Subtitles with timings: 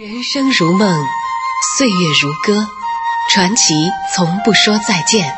[0.00, 0.88] 人生如梦，
[1.76, 2.66] 岁月如歌，
[3.30, 3.74] 传奇
[4.14, 5.30] 从不说再见。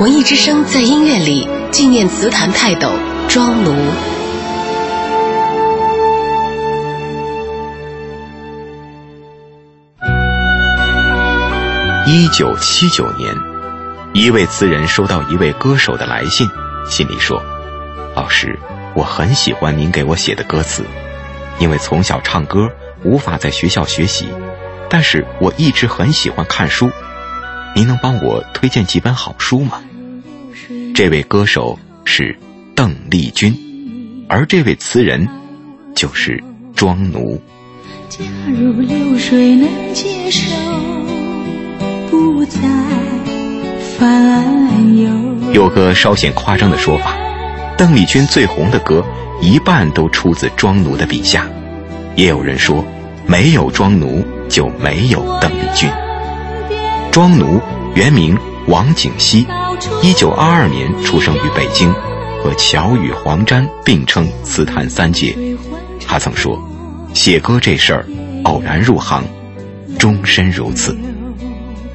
[0.00, 2.90] 文艺之声在音乐里纪念词坛泰斗
[3.28, 3.72] 庄奴。
[12.08, 13.32] 一九七九年，
[14.14, 16.50] 一位词人收到一位歌手的来信，
[16.88, 17.40] 信里说
[18.16, 18.58] ：“老师，
[18.96, 20.84] 我很喜欢您给我写的歌词，
[21.60, 22.68] 因为从小唱歌。”
[23.04, 24.26] 无法在学校学习，
[24.88, 26.90] 但是我一直很喜欢看书。
[27.74, 29.80] 您能帮我推荐几本好书吗？
[30.94, 32.36] 这位歌手是
[32.74, 33.54] 邓丽君，
[34.28, 35.26] 而这位词人
[35.94, 36.42] 就是
[36.74, 37.40] 庄奴。
[38.08, 40.50] 假如流水能接受，
[42.10, 42.58] 不再
[43.96, 45.08] 烦忧。
[45.52, 47.16] 有个稍显夸张的说法，
[47.78, 49.04] 邓丽君最红的歌
[49.40, 51.48] 一半都出自庄奴的笔下。
[52.16, 52.84] 也有人说，
[53.26, 55.88] 没有庄奴就没有邓丽君。
[57.10, 57.60] 庄奴
[57.94, 59.46] 原名王景熙，
[60.02, 61.92] 一九二二年出生于北京，
[62.42, 65.36] 和乔羽、黄沾并称词坛三杰。
[66.06, 66.60] 他曾说
[67.14, 68.06] ：“写歌这事儿，
[68.44, 69.24] 偶然入行，
[69.98, 70.96] 终身如此。”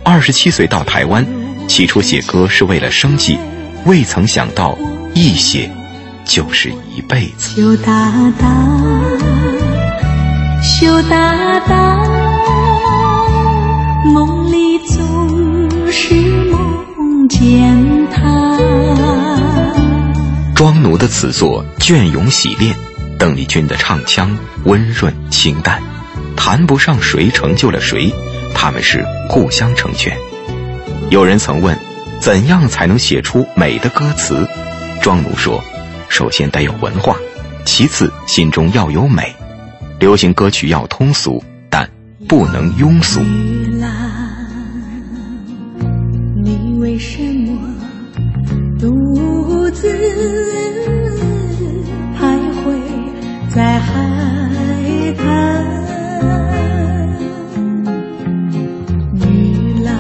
[0.04, 1.26] 二十七岁到台湾，
[1.68, 3.38] 起初写歌是为了生计，
[3.86, 4.78] 未曾想到
[5.14, 5.70] 一写
[6.24, 7.78] 就是一辈子。
[10.66, 12.04] 羞答答，
[14.04, 16.16] 梦里总是
[16.50, 18.58] 梦见他。
[20.56, 22.76] 庄奴的词作隽永洗练，
[23.20, 25.84] 邓丽君的唱腔温润清淡，
[26.36, 28.12] 谈不上谁成就了谁，
[28.56, 30.18] 他们是互相成全。
[31.12, 31.78] 有人曾问，
[32.20, 34.48] 怎样才能写出美的歌词？
[35.00, 35.64] 庄奴说，
[36.10, 37.16] 首先得有文化，
[37.66, 39.36] 其次心中要有美。
[40.00, 41.90] 流行歌曲要通俗，但
[42.28, 43.22] 不能庸俗。
[46.44, 47.60] 你为什么
[48.80, 49.90] 独自
[52.18, 52.76] 徘徊
[53.50, 53.92] 在海
[55.18, 55.24] 滩？
[59.14, 59.94] 女郎，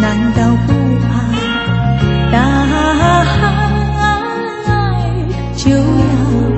[0.00, 0.72] 难道不
[1.06, 1.10] 怕
[2.30, 2.38] 大
[3.24, 3.34] 海
[5.56, 6.51] 就要？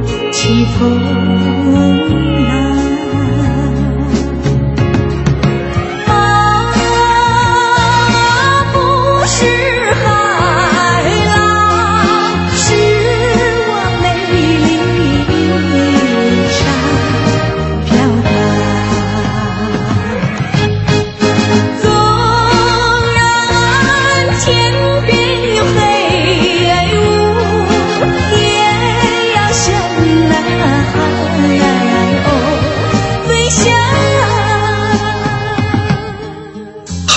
[0.45, 2.54] 西风。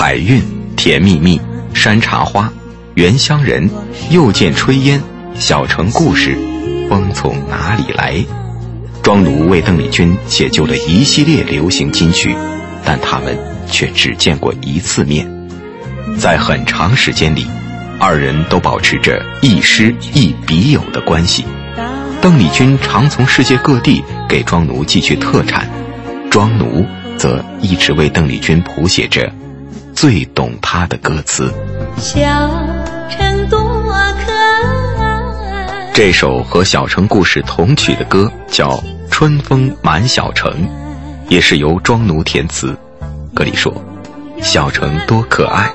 [0.08, 0.42] 海韵
[0.74, 1.38] 甜蜜蜜，
[1.74, 2.50] 山茶花，
[2.94, 3.68] 原乡人，
[4.08, 4.98] 又见炊烟，
[5.34, 6.34] 小城故事，
[6.88, 8.24] 风从哪里来？
[9.02, 12.34] 庄奴为邓丽君写就了一系列流行金曲，
[12.86, 13.38] 但他们
[13.70, 15.30] 却只见过一次面。
[16.16, 17.46] 在很长时间里，
[18.00, 21.44] 二人都保持着亦师亦笔友的关系。
[22.22, 25.68] 邓丽君常从世界各地给庄奴寄去特产，
[26.30, 26.86] 庄奴
[27.18, 29.30] 则一直为邓丽君谱写着。
[30.00, 31.52] 最懂他的歌词。
[31.96, 32.20] 小
[33.10, 33.58] 城多
[34.24, 34.32] 可
[34.96, 35.90] 爱。
[35.92, 38.76] 这首和《小城故事》同曲的歌叫
[39.10, 40.48] 《春风满小城》，
[41.28, 42.78] 也是由庄奴填词。
[43.34, 43.74] 歌里说
[44.40, 45.68] ：“小城多可爱，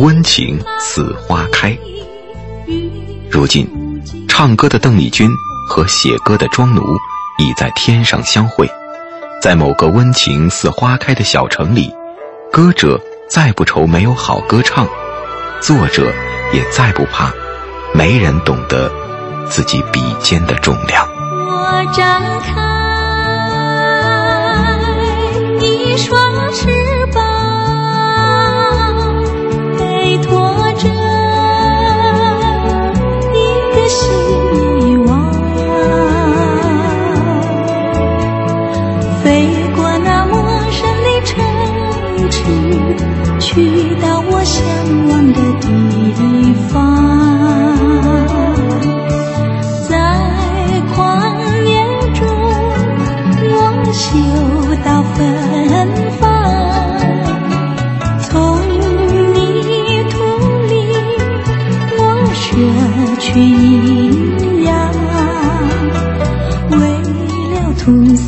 [0.00, 1.76] 温情似花开。”
[3.30, 3.68] 如今，
[4.26, 5.28] 唱歌的邓丽君
[5.68, 6.80] 和写歌的庄奴
[7.38, 8.66] 已在天上相会，
[9.42, 11.92] 在某个温情似花开的小城里，
[12.50, 12.98] 歌者。
[13.28, 14.88] 再不愁没有好歌唱，
[15.60, 16.12] 作者
[16.52, 17.32] 也再不怕
[17.92, 18.90] 没人懂得
[19.48, 21.06] 自己笔尖的重量。
[21.46, 22.62] 我张开
[25.60, 26.68] 一双翅
[27.12, 27.22] 膀，
[29.76, 30.88] 背托着
[33.34, 33.36] 一
[33.74, 35.32] 个希望，
[39.22, 39.65] 飞
[43.48, 43.54] 去
[44.02, 44.60] 到我向
[45.08, 45.64] 往的地
[46.68, 46.74] 方，
[49.88, 49.94] 在
[50.92, 50.96] 旷
[51.64, 51.70] 野
[52.12, 52.20] 中
[53.52, 53.54] 我
[53.92, 54.04] 嗅
[54.84, 55.16] 到芬
[56.18, 56.20] 芳，
[58.20, 58.28] 从
[59.32, 59.36] 泥
[60.10, 60.14] 土
[60.66, 60.74] 里
[61.96, 62.00] 我
[62.34, 62.44] 摄
[63.20, 64.68] 取营养，
[66.72, 66.74] 为
[67.54, 67.84] 了吐
[68.16, 68.26] 丝。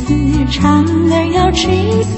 [0.51, 2.17] 蝉儿要吹三